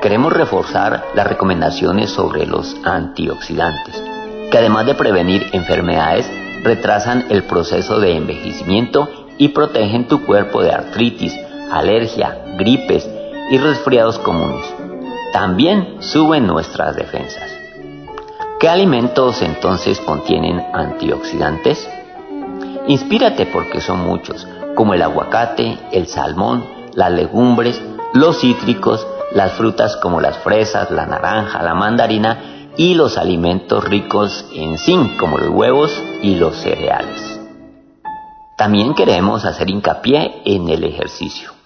[0.03, 3.95] Queremos reforzar las recomendaciones sobre los antioxidantes,
[4.51, 6.29] que además de prevenir enfermedades,
[6.63, 11.33] retrasan el proceso de envejecimiento y protegen tu cuerpo de artritis,
[11.71, 13.09] alergia, gripes
[13.49, 14.78] y resfriados comunes.
[15.31, 17.51] También suben nuestras defensas.
[18.59, 21.87] ¿Qué alimentos entonces contienen antioxidantes?
[22.87, 27.79] Inspírate porque son muchos, como el aguacate, el salmón, las legumbres,
[28.13, 34.45] los cítricos, las frutas como las fresas, la naranja, la mandarina y los alimentos ricos
[34.53, 35.91] en zinc como los huevos
[36.23, 37.39] y los cereales.
[38.57, 41.58] También queremos hacer hincapié en el ejercicio.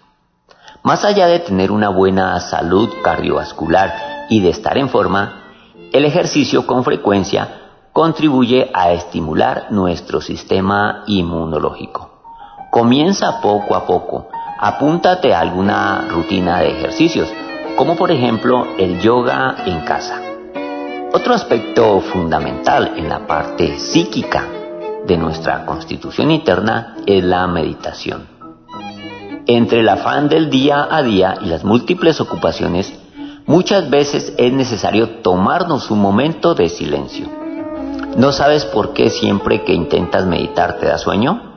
[0.83, 5.43] Más allá de tener una buena salud cardiovascular y de estar en forma,
[5.93, 7.61] el ejercicio con frecuencia
[7.93, 12.09] contribuye a estimular nuestro sistema inmunológico.
[12.69, 14.27] Comienza poco a poco.
[14.59, 17.31] Apúntate a alguna rutina de ejercicios,
[17.77, 20.19] como por ejemplo el yoga en casa.
[21.13, 24.45] Otro aspecto fundamental en la parte psíquica
[25.07, 28.32] de nuestra constitución interna es la meditación.
[29.45, 32.93] Entre el afán del día a día y las múltiples ocupaciones,
[33.45, 37.43] muchas veces es necesario tomarnos un momento de silencio
[38.17, 41.55] ¿No sabes por qué siempre que intentas meditar te da sueño?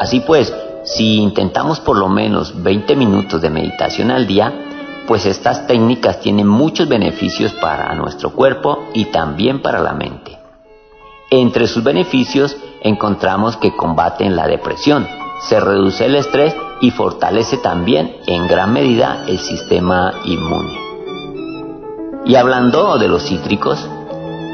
[0.00, 4.52] Así pues, si intentamos por lo menos 20 minutos de meditación al día,
[5.06, 10.36] pues estas técnicas tienen muchos beneficios para nuestro cuerpo y también para la mente.
[11.30, 15.06] Entre sus beneficios encontramos que combaten la depresión,
[15.40, 20.78] se reduce el estrés y fortalece también en gran medida el sistema inmune.
[22.26, 23.86] Y hablando de los cítricos,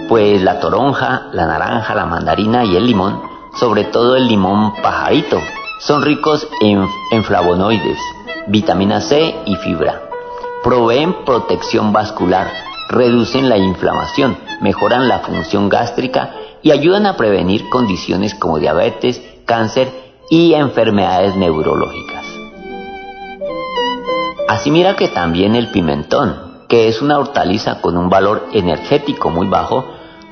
[0.08, 3.22] pues la toronja, la naranja, la mandarina y el limón,
[3.54, 5.40] sobre todo el limón pajarito,
[5.78, 6.86] son ricos en,
[7.24, 7.98] flavonoides,
[8.48, 10.02] vitamina C y fibra.
[10.64, 12.50] Proveen protección vascular,
[12.88, 20.09] reducen la inflamación, mejoran la función gástrica y ayudan a prevenir condiciones como diabetes, cáncer
[20.30, 22.24] y enfermedades neurológicas.
[24.48, 29.48] Así mira que también el pimentón, que es una hortaliza con un valor energético muy
[29.48, 29.84] bajo,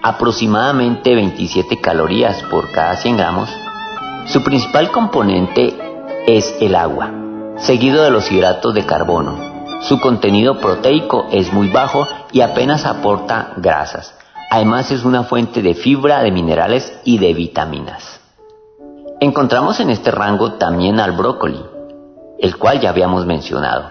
[0.03, 3.51] aproximadamente 27 calorías por cada 100 gramos,
[4.27, 5.77] su principal componente
[6.27, 7.11] es el agua,
[7.57, 9.37] seguido de los hidratos de carbono.
[9.81, 14.15] Su contenido proteico es muy bajo y apenas aporta grasas.
[14.51, 18.18] Además es una fuente de fibra, de minerales y de vitaminas.
[19.21, 21.61] Encontramos en este rango también al brócoli,
[22.39, 23.91] el cual ya habíamos mencionado.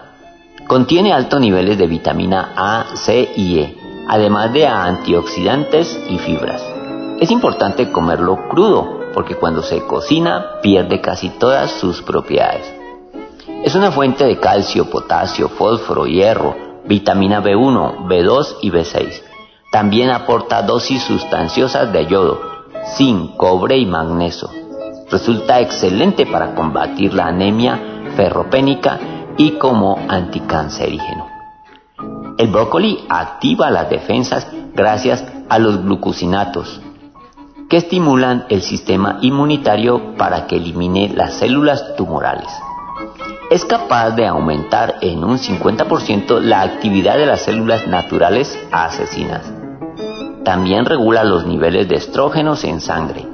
[0.67, 6.63] Contiene altos niveles de vitamina A, C y E, además de antioxidantes y fibras.
[7.19, 12.73] Es importante comerlo crudo porque cuando se cocina pierde casi todas sus propiedades.
[13.65, 16.55] Es una fuente de calcio, potasio, fósforo, hierro,
[16.85, 19.21] vitamina B1, B2 y B6.
[19.73, 22.39] También aporta dosis sustanciosas de yodo,
[22.95, 24.66] zinc, cobre y magnesio.
[25.09, 27.79] Resulta excelente para combatir la anemia
[28.15, 28.99] ferropénica
[29.37, 31.27] y como anticancerígeno.
[32.37, 36.81] El brócoli activa las defensas gracias a los glucosinatos,
[37.69, 42.49] que estimulan el sistema inmunitario para que elimine las células tumorales.
[43.49, 49.41] Es capaz de aumentar en un 50% la actividad de las células naturales asesinas.
[50.43, 53.25] También regula los niveles de estrógenos en sangre,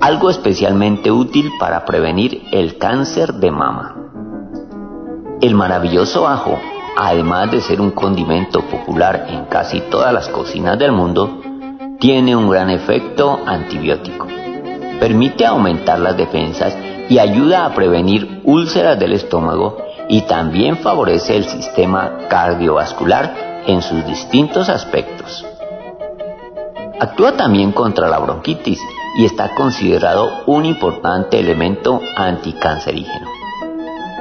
[0.00, 3.96] algo especialmente útil para prevenir el cáncer de mama.
[5.40, 6.58] El maravilloso ajo,
[6.96, 11.40] además de ser un condimento popular en casi todas las cocinas del mundo,
[11.98, 14.26] tiene un gran efecto antibiótico.
[15.00, 16.76] Permite aumentar las defensas
[17.08, 19.78] y ayuda a prevenir úlceras del estómago
[20.08, 25.44] y también favorece el sistema cardiovascular en sus distintos aspectos.
[27.00, 28.80] Actúa también contra la bronquitis
[29.16, 33.26] y está considerado un importante elemento anticancerígeno.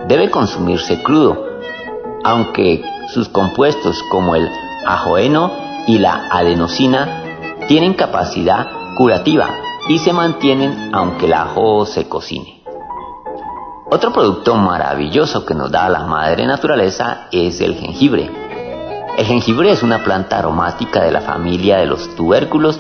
[0.08, 1.46] Debe consumirse crudo,
[2.24, 2.84] aunque
[3.14, 4.50] sus compuestos como el
[4.86, 5.52] ajoeno
[5.88, 7.24] y la adenosina
[7.68, 9.50] tienen capacidad curativa
[9.90, 12.64] y se mantienen aunque el ajo se cocine.
[13.90, 18.30] Otro producto maravilloso que nos da la madre naturaleza es el jengibre.
[19.18, 22.80] El jengibre es una planta aromática de la familia de los tubérculos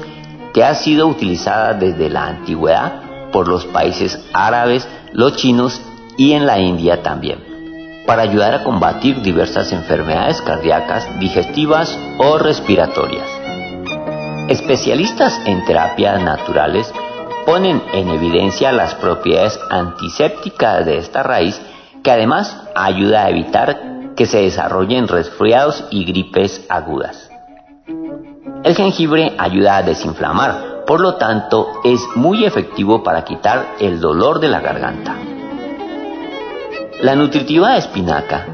[0.57, 5.79] que ha sido utilizada desde la antigüedad por los países árabes, los chinos
[6.17, 13.29] y en la India también, para ayudar a combatir diversas enfermedades cardíacas, digestivas o respiratorias.
[14.47, 16.91] Especialistas en terapias naturales
[17.45, 21.61] ponen en evidencia las propiedades antisépticas de esta raíz
[22.01, 27.26] que además ayuda a evitar que se desarrollen resfriados y gripes agudas.
[28.63, 34.39] El jengibre ayuda a desinflamar, por lo tanto es muy efectivo para quitar el dolor
[34.39, 35.15] de la garganta.
[37.01, 38.45] La nutritiva espinaca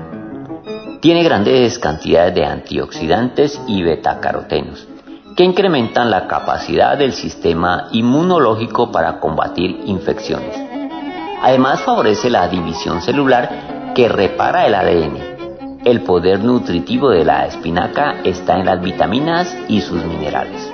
[0.99, 4.87] tiene grandes cantidades de antioxidantes y betacarotenos
[5.35, 10.55] que incrementan la capacidad del sistema inmunológico para combatir infecciones.
[11.41, 15.32] Además favorece la división celular que repara el ADN.
[15.85, 20.71] El poder nutritivo de la espinaca está en las vitaminas y sus minerales.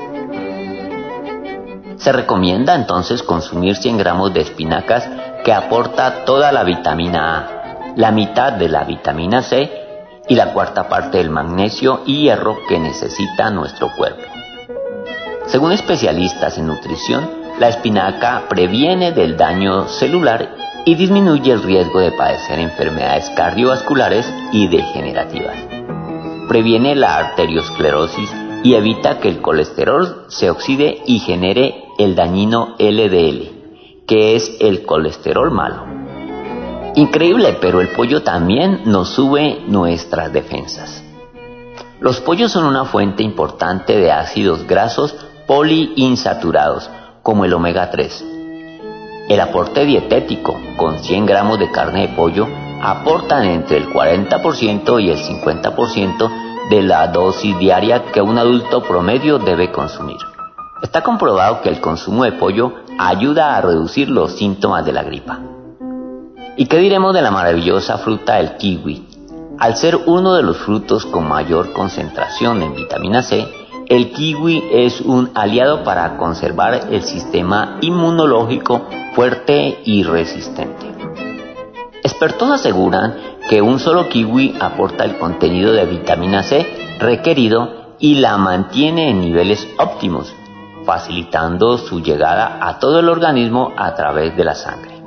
[1.98, 5.10] Se recomienda entonces consumir 100 gramos de espinacas
[5.44, 9.72] que aporta toda la vitamina A, la mitad de la vitamina C
[10.28, 14.22] y la cuarta parte del magnesio y hierro que necesita nuestro cuerpo.
[15.48, 17.28] Según especialistas en nutrición,
[17.60, 24.68] la espinaca previene del daño celular y disminuye el riesgo de padecer enfermedades cardiovasculares y
[24.68, 25.58] degenerativas.
[26.48, 28.30] Previene la arteriosclerosis
[28.64, 34.86] y evita que el colesterol se oxide y genere el dañino LDL, que es el
[34.86, 35.86] colesterol malo.
[36.96, 41.04] Increíble, pero el pollo también nos sube nuestras defensas.
[42.00, 45.16] Los pollos son una fuente importante de ácidos grasos
[45.46, 46.90] poliinsaturados,
[47.22, 48.39] como el omega 3.
[49.30, 52.48] El aporte dietético, con 100 gramos de carne de pollo,
[52.82, 59.38] aportan entre el 40% y el 50% de la dosis diaria que un adulto promedio
[59.38, 60.18] debe consumir.
[60.82, 65.40] Está comprobado que el consumo de pollo ayuda a reducir los síntomas de la gripa.
[66.58, 69.06] ¿Y qué diremos de la maravillosa fruta del kiwi?
[69.60, 73.48] Al ser uno de los frutos con mayor concentración en vitamina C,
[73.90, 78.88] el kiwi es un aliado para conservar el sistema inmunológico
[79.20, 80.86] fuerte y resistente.
[82.02, 83.18] Expertos aseguran
[83.50, 89.20] que un solo kiwi aporta el contenido de vitamina C requerido y la mantiene en
[89.20, 90.34] niveles óptimos,
[90.86, 95.04] facilitando su llegada a todo el organismo a través de la sangre.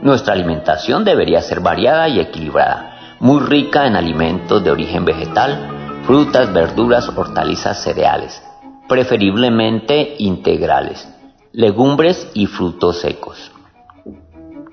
[0.00, 6.52] Nuestra alimentación debería ser variada y equilibrada, muy rica en alimentos de origen vegetal, frutas,
[6.52, 8.40] verduras, hortalizas, cereales,
[8.86, 11.17] preferiblemente integrales,
[11.52, 13.50] legumbres y frutos secos.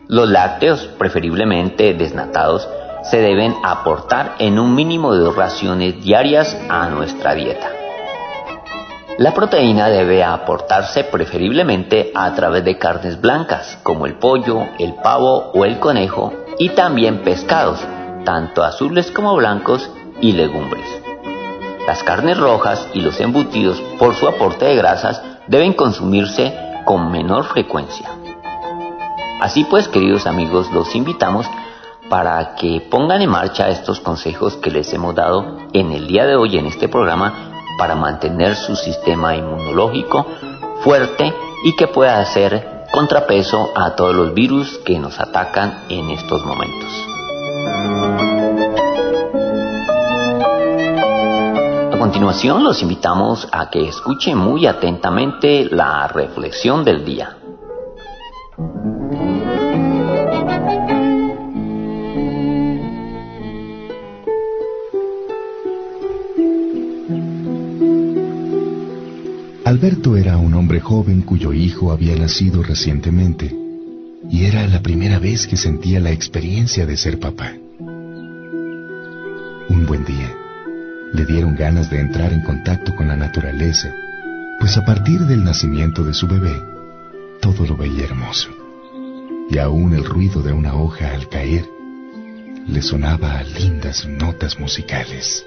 [0.07, 2.67] Los lácteos, preferiblemente desnatados,
[3.03, 7.69] se deben aportar en un mínimo de dos raciones diarias a nuestra dieta.
[9.17, 15.51] La proteína debe aportarse preferiblemente a través de carnes blancas como el pollo, el pavo
[15.53, 17.79] o el conejo y también pescados,
[18.25, 20.85] tanto azules como blancos y legumbres.
[21.87, 26.53] Las carnes rojas y los embutidos, por su aporte de grasas, deben consumirse
[26.85, 28.09] con menor frecuencia.
[29.41, 31.45] Así pues, queridos amigos, los invitamos
[32.09, 36.35] para que pongan en marcha estos consejos que les hemos dado en el día de
[36.35, 40.25] hoy en este programa para mantener su sistema inmunológico
[40.81, 41.33] fuerte
[41.63, 48.44] y que pueda hacer contrapeso a todos los virus que nos atacan en estos momentos.
[52.15, 57.35] Continuación los invitamos a que escuchen muy atentamente la reflexión del día.
[69.65, 73.53] Alberto era un hombre joven cuyo hijo había nacido recientemente
[74.29, 77.51] y era la primera vez que sentía la experiencia de ser papá.
[79.67, 80.44] Un buen día,
[81.15, 83.93] le dieron ganas de entrar en contacto con la naturaleza,
[84.59, 86.61] pues a partir del nacimiento de su bebé,
[87.41, 88.49] todo lo veía hermoso.
[89.49, 91.65] Y aún el ruido de una hoja al caer
[92.67, 95.45] le sonaba a lindas notas musicales.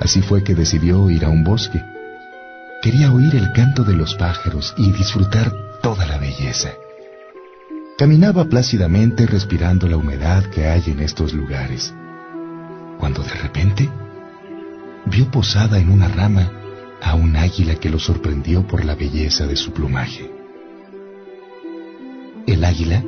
[0.00, 1.82] Así fue que decidió ir a un bosque.
[2.82, 5.52] Quería oír el canto de los pájaros y disfrutar
[5.82, 6.70] toda la belleza.
[7.98, 11.92] Caminaba plácidamente respirando la humedad que hay en estos lugares,
[12.98, 13.88] cuando de repente
[15.06, 16.52] vio posada en una rama
[17.00, 20.30] a un águila que lo sorprendió por la belleza de su plumaje.
[22.46, 23.04] El águila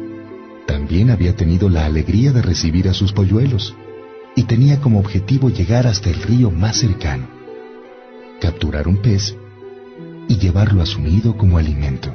[0.66, 3.74] también había tenido la alegría de recibir a sus polluelos
[4.36, 7.28] y tenía como objetivo llegar hasta el río más cercano,
[8.40, 9.36] capturar un pez
[10.28, 12.14] y llevarlo a su nido como alimento,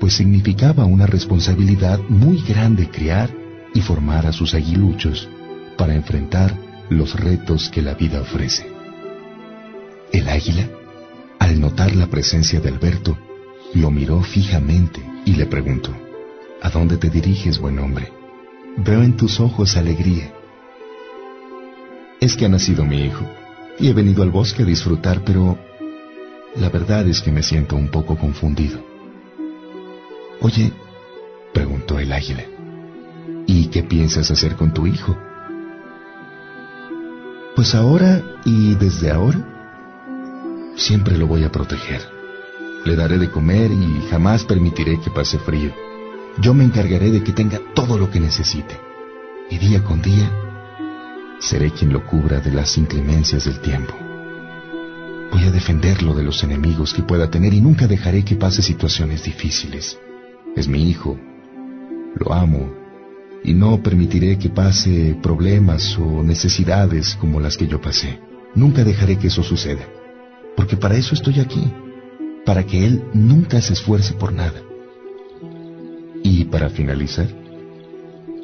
[0.00, 3.30] pues significaba una responsabilidad muy grande criar
[3.72, 5.28] y formar a sus aguiluchos
[5.76, 6.56] para enfrentar
[6.90, 8.66] los retos que la vida ofrece.
[10.12, 10.68] El águila,
[11.38, 13.16] al notar la presencia de Alberto,
[13.74, 15.94] lo miró fijamente y le preguntó,
[16.60, 18.12] ¿A dónde te diriges, buen hombre?
[18.76, 20.32] Veo en tus ojos alegría
[22.22, 23.28] es que ha nacido mi hijo
[23.80, 25.58] y he venido al bosque a disfrutar, pero
[26.54, 28.78] la verdad es que me siento un poco confundido.
[30.40, 30.72] Oye,
[31.52, 32.44] preguntó el águila,
[33.48, 35.18] ¿y qué piensas hacer con tu hijo?
[37.62, 39.38] Pues ahora y desde ahora,
[40.74, 42.00] siempre lo voy a proteger.
[42.84, 45.72] Le daré de comer y jamás permitiré que pase frío.
[46.40, 48.76] Yo me encargaré de que tenga todo lo que necesite.
[49.48, 50.28] Y día con día
[51.38, 53.94] seré quien lo cubra de las inclemencias del tiempo.
[55.30, 59.22] Voy a defenderlo de los enemigos que pueda tener y nunca dejaré que pase situaciones
[59.22, 60.00] difíciles.
[60.56, 61.16] Es mi hijo,
[62.16, 62.81] lo amo
[63.44, 68.20] y no permitiré que pase problemas o necesidades como las que yo pasé.
[68.54, 69.84] Nunca dejaré que eso suceda,
[70.56, 71.72] porque para eso estoy aquí,
[72.44, 74.62] para que él nunca se esfuerce por nada.
[76.22, 77.26] Y para finalizar,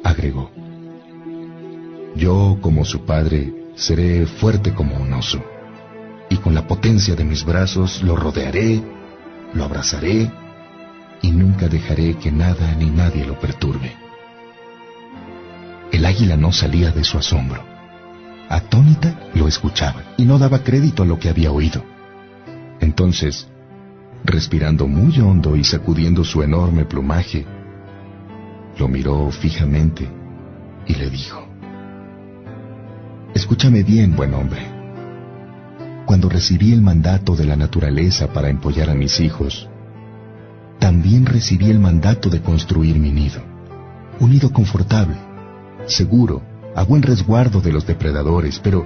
[0.03, 0.51] agregó,
[2.15, 5.41] yo, como su padre, seré fuerte como un oso,
[6.29, 8.81] y con la potencia de mis brazos lo rodearé,
[9.53, 10.29] lo abrazaré,
[11.21, 14.08] y nunca dejaré que nada ni nadie lo perturbe.
[15.91, 17.63] El águila no salía de su asombro.
[18.47, 21.83] Atónita lo escuchaba y no daba crédito a lo que había oído.
[22.79, 23.47] Entonces,
[24.23, 27.45] respirando muy hondo y sacudiendo su enorme plumaje,
[28.77, 30.09] lo miró fijamente
[30.87, 31.45] y le dijo,
[33.33, 34.61] Escúchame bien, buen hombre.
[36.05, 39.69] Cuando recibí el mandato de la naturaleza para empollar a mis hijos,
[40.79, 43.43] también recibí el mandato de construir mi nido.
[44.19, 45.15] Un nido confortable,
[45.89, 46.41] seguro,
[46.75, 48.85] a buen resguardo de los depredadores, pero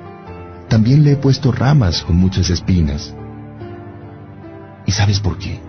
[0.68, 3.14] también le he puesto ramas con muchas espinas.
[4.86, 5.60] ¿Y sabes por qué?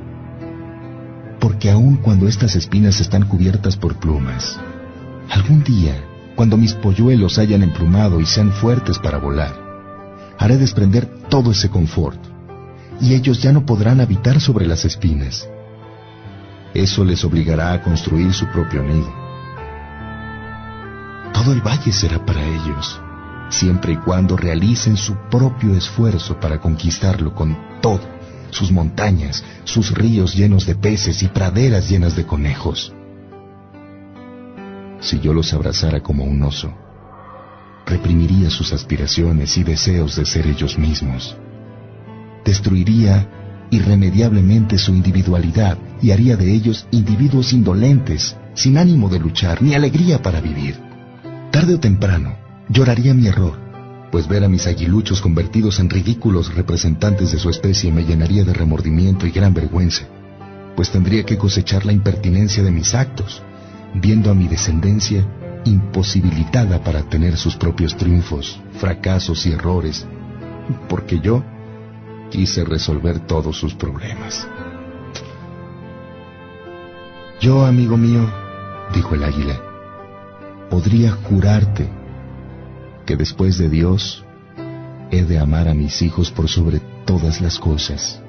[1.40, 4.58] Porque aun cuando estas espinas están cubiertas por plumas,
[5.30, 6.02] algún día
[6.34, 9.54] cuando mis polluelos hayan emplumado y sean fuertes para volar,
[10.38, 12.18] haré desprender todo ese confort,
[13.00, 15.48] y ellos ya no podrán habitar sobre las espinas.
[16.72, 19.23] Eso les obligará a construir su propio nido.
[21.44, 22.98] Todo el valle será para ellos,
[23.50, 28.00] siempre y cuando realicen su propio esfuerzo para conquistarlo con todo,
[28.48, 32.94] sus montañas, sus ríos llenos de peces y praderas llenas de conejos
[35.04, 36.72] si yo los abrazara como un oso.
[37.86, 41.36] Reprimiría sus aspiraciones y deseos de ser ellos mismos.
[42.42, 49.74] Destruiría irremediablemente su individualidad y haría de ellos individuos indolentes, sin ánimo de luchar ni
[49.74, 50.93] alegría para vivir.
[51.54, 52.36] Tarde o temprano,
[52.68, 53.54] lloraría mi error,
[54.10, 58.52] pues ver a mis aguiluchos convertidos en ridículos representantes de su especie me llenaría de
[58.52, 60.04] remordimiento y gran vergüenza,
[60.74, 63.40] pues tendría que cosechar la impertinencia de mis actos
[63.94, 65.24] viendo a mi descendencia
[65.64, 70.04] imposibilitada para tener sus propios triunfos, fracasos y errores
[70.88, 71.44] porque yo
[72.32, 74.48] quise resolver todos sus problemas.
[77.40, 78.28] Yo, amigo mío,
[78.92, 79.73] dijo el águila,
[80.74, 81.88] podría jurarte
[83.06, 84.24] que después de Dios
[85.12, 88.20] he de amar a mis hijos por sobre todas las cosas,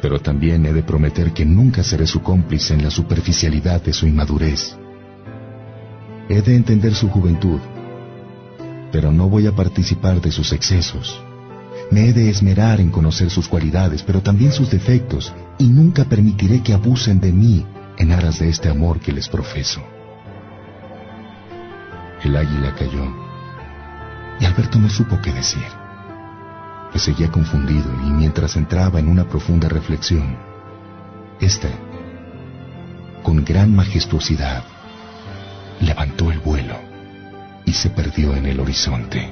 [0.00, 4.06] pero también he de prometer que nunca seré su cómplice en la superficialidad de su
[4.06, 4.76] inmadurez.
[6.28, 7.58] He de entender su juventud,
[8.92, 11.20] pero no voy a participar de sus excesos.
[11.90, 16.62] Me he de esmerar en conocer sus cualidades, pero también sus defectos, y nunca permitiré
[16.62, 17.66] que abusen de mí
[17.98, 19.82] en aras de este amor que les profeso.
[22.24, 23.04] El águila cayó,
[24.38, 25.66] y Alberto no supo qué decir.
[26.92, 30.36] Me seguía confundido y mientras entraba en una profunda reflexión,
[31.40, 31.68] esta,
[33.24, 34.62] con gran majestuosidad,
[35.80, 36.76] levantó el vuelo
[37.64, 39.28] y se perdió en el horizonte.